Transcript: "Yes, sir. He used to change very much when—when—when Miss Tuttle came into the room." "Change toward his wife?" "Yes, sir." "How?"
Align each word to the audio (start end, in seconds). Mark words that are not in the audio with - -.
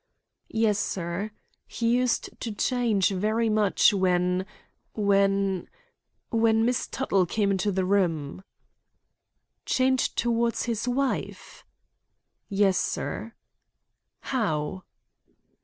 "Yes, 0.49 0.79
sir. 0.79 1.29
He 1.67 1.89
used 1.95 2.31
to 2.39 2.51
change 2.51 3.09
very 3.11 3.49
much 3.49 3.93
when—when—when 3.93 6.65
Miss 6.65 6.87
Tuttle 6.87 7.27
came 7.27 7.51
into 7.51 7.71
the 7.71 7.85
room." 7.85 8.41
"Change 9.67 10.15
toward 10.15 10.55
his 10.57 10.87
wife?" 10.87 11.63
"Yes, 12.49 12.79
sir." 12.79 13.33
"How?" 14.21 14.85